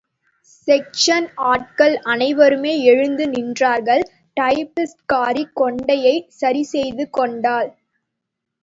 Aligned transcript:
Section 0.67 1.27
ஆட்கள் 1.49 1.97
அனைவருமே 2.05 2.73
எழுந்து 2.85 3.27
நின்றார்கள் 3.27 4.03
டைப்பிஸ்ட்காரி 4.37 5.45
கொண்டையை 5.55 6.15
சரிசெய்து 6.41 7.05
கொண்டாள். 7.09 7.71